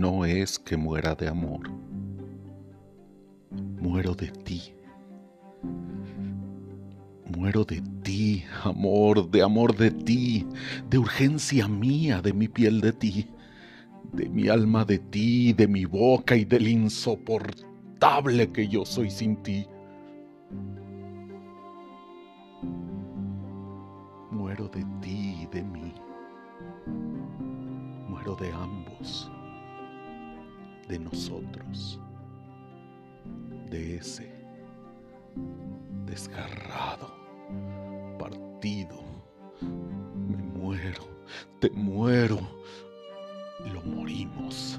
no 0.00 0.24
es 0.24 0.58
que 0.58 0.76
muera 0.76 1.14
de 1.14 1.28
amor. 1.28 1.70
Muero 3.80 4.14
de 4.14 4.28
ti. 4.28 4.74
Muero 7.36 7.64
de 7.64 7.82
ti, 8.02 8.44
amor, 8.62 9.30
de 9.30 9.42
amor 9.42 9.74
de 9.76 9.90
ti, 9.90 10.46
de 10.88 10.98
urgencia 10.98 11.66
mía, 11.66 12.20
de 12.20 12.32
mi 12.32 12.46
piel 12.46 12.80
de 12.80 12.92
ti, 12.92 13.30
de 14.12 14.28
mi 14.28 14.48
alma 14.48 14.84
de 14.84 14.98
ti, 14.98 15.52
de 15.52 15.66
mi 15.66 15.84
boca 15.86 16.36
y 16.36 16.44
del 16.44 16.68
insoportable 16.68 18.52
que 18.52 18.68
yo 18.68 18.84
soy 18.84 19.10
sin 19.10 19.36
ti. 19.42 19.66
Muero 24.30 24.68
de 24.68 24.84
ti 25.00 25.38
y 25.42 25.46
de 25.46 25.62
mí. 25.64 25.94
Muero 28.08 28.36
de 28.36 28.52
ambos, 28.52 29.31
de 30.92 30.98
nosotros, 30.98 31.98
de 33.70 33.96
ese 33.96 34.30
desgarrado 36.04 37.10
partido. 38.18 39.00
Me 40.28 40.36
muero, 40.36 41.04
te 41.60 41.70
muero, 41.70 42.40
lo 43.72 43.82
morimos. 43.84 44.78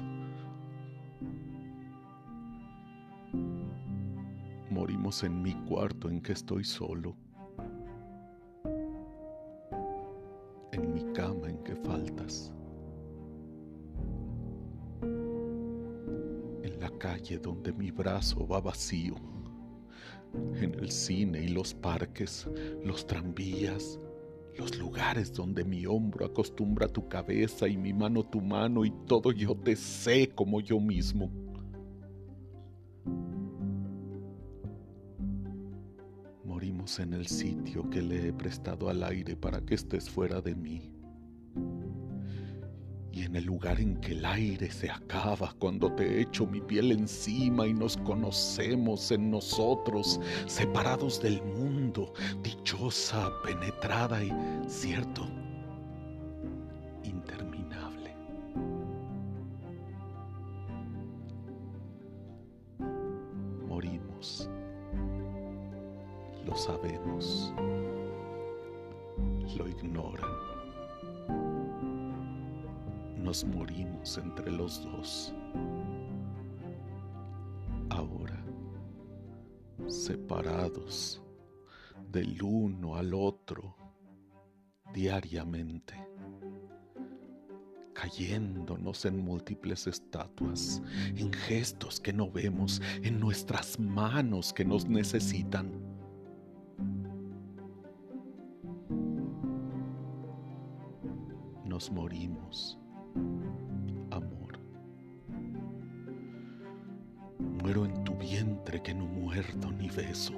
Morimos 4.70 5.24
en 5.24 5.42
mi 5.42 5.52
cuarto 5.68 6.08
en 6.08 6.20
que 6.20 6.30
estoy 6.30 6.62
solo. 6.62 7.16
En 10.70 10.94
mi 10.94 11.12
cama 11.12 11.48
en 11.48 11.58
que 11.64 11.74
faltas. 11.74 12.52
La 16.84 16.98
calle 16.98 17.38
donde 17.38 17.72
mi 17.72 17.90
brazo 17.90 18.46
va 18.46 18.60
vacío 18.60 19.14
en 20.60 20.74
el 20.74 20.90
cine 20.90 21.42
y 21.42 21.48
los 21.48 21.72
parques, 21.72 22.46
los 22.84 23.06
tranvías, 23.06 23.98
los 24.58 24.76
lugares 24.76 25.32
donde 25.32 25.64
mi 25.64 25.86
hombro 25.86 26.26
acostumbra 26.26 26.86
tu 26.86 27.08
cabeza 27.08 27.68
y 27.68 27.78
mi 27.78 27.94
mano 27.94 28.22
tu 28.22 28.42
mano 28.42 28.84
y 28.84 28.90
todo 29.06 29.32
yo 29.32 29.54
te 29.54 29.76
sé 29.76 30.28
como 30.34 30.60
yo 30.60 30.78
mismo. 30.78 31.30
Morimos 36.44 36.98
en 36.98 37.14
el 37.14 37.26
sitio 37.28 37.88
que 37.88 38.02
le 38.02 38.28
he 38.28 38.32
prestado 38.34 38.90
al 38.90 39.02
aire 39.04 39.36
para 39.36 39.64
que 39.64 39.74
estés 39.74 40.10
fuera 40.10 40.42
de 40.42 40.54
mí 40.54 40.93
y 43.14 43.22
en 43.22 43.36
el 43.36 43.44
lugar 43.44 43.80
en 43.80 43.96
que 44.00 44.12
el 44.12 44.24
aire 44.24 44.70
se 44.70 44.90
acaba 44.90 45.54
cuando 45.60 45.92
te 45.92 46.20
echo 46.20 46.46
mi 46.46 46.60
piel 46.60 46.90
encima 46.90 47.64
y 47.64 47.72
nos 47.72 47.96
conocemos 47.98 49.12
en 49.12 49.30
nosotros, 49.30 50.20
separados 50.46 51.22
del 51.22 51.40
mundo, 51.42 52.12
dichosa, 52.42 53.30
penetrada 53.44 54.22
y 54.24 54.32
cierto, 54.66 55.28
interminable. 57.04 58.16
Morimos, 63.68 64.50
lo 66.44 66.56
sabemos, 66.56 67.54
lo 69.56 69.68
ignoran 69.68 70.53
nos 73.24 73.42
morimos 73.42 74.18
entre 74.18 74.52
los 74.52 74.84
dos. 74.84 75.32
Ahora, 77.88 78.44
separados 79.86 81.22
del 82.12 82.40
uno 82.42 82.96
al 82.96 83.14
otro 83.14 83.74
diariamente, 84.92 85.94
cayéndonos 87.94 89.06
en 89.06 89.24
múltiples 89.24 89.86
estatuas, 89.86 90.82
en 91.16 91.32
gestos 91.32 92.00
que 92.00 92.12
no 92.12 92.30
vemos, 92.30 92.82
en 93.02 93.18
nuestras 93.18 93.80
manos 93.80 94.52
que 94.52 94.66
nos 94.66 94.86
necesitan. 94.86 95.72
Nos 101.64 101.90
morimos 101.90 102.78
amor. 104.10 104.58
Muero 107.62 107.84
en 107.84 108.04
tu 108.04 108.14
vientre 108.14 108.82
que 108.82 108.94
no 108.94 109.06
muerto 109.06 109.70
ni 109.72 109.88
beso, 109.88 110.34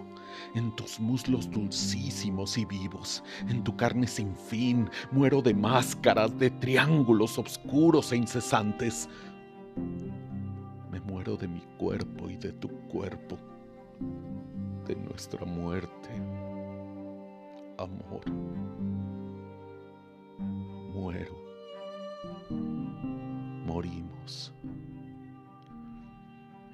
en 0.55 0.75
tus 0.77 1.01
muslos 1.01 1.51
dulcísimos 1.51 2.57
y 2.59 2.65
vivos, 2.65 3.23
en 3.49 3.63
tu 3.65 3.77
carne 3.77 4.07
sin 4.07 4.35
fin, 4.37 4.89
muero 5.13 5.43
de 5.43 5.55
máscaras, 5.55 6.37
de 6.39 6.51
triángulos 6.51 7.39
oscuros 7.39 8.13
e 8.13 8.17
incesantes. 8.17 9.09
Me 10.91 11.01
muero 11.01 11.37
de 11.37 11.49
mi 11.49 11.63
cuerpo 11.79 12.31
y 12.31 12.37
de 12.37 12.53
tu 12.53 12.69
cuerpo, 12.89 13.37
de 14.87 14.97
nuestra 14.97 15.45
muerte, 15.45 16.11
amor. 17.79 18.23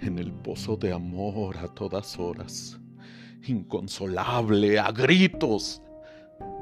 En 0.00 0.18
el 0.18 0.32
pozo 0.32 0.76
de 0.76 0.92
amor 0.92 1.56
a 1.58 1.68
todas 1.68 2.18
horas, 2.18 2.80
inconsolable, 3.46 4.78
a 4.78 4.90
gritos, 4.90 5.80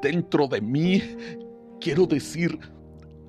dentro 0.01 0.47
de 0.47 0.61
mí, 0.61 1.01
quiero 1.79 2.05
decir, 2.05 2.59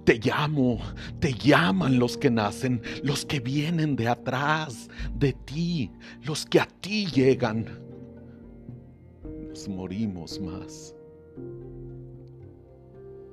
te 0.04 0.18
llamo, 0.18 0.78
te 1.20 1.32
llaman 1.32 1.98
los 1.98 2.16
que 2.16 2.30
nacen, 2.30 2.82
los 3.02 3.24
que 3.24 3.40
vienen 3.40 3.96
de 3.96 4.08
atrás, 4.08 4.88
de 5.14 5.32
ti, 5.32 5.90
los 6.22 6.44
que 6.44 6.60
a 6.60 6.66
ti 6.66 7.06
llegan. 7.06 7.66
Nos 9.48 9.68
morimos 9.68 10.40
más, 10.40 10.94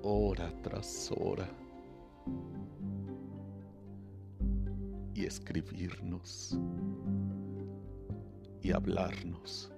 hora 0.03 0.53
tras 0.61 1.11
hora. 1.17 1.49
y 5.19 5.25
escribirnos 5.25 6.57
y 8.61 8.71
hablarnos. 8.71 9.69